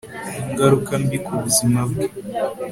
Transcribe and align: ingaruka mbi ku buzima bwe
ingaruka 0.49 0.91
mbi 1.03 1.17
ku 1.25 1.33
buzima 1.43 1.79
bwe 1.89 2.05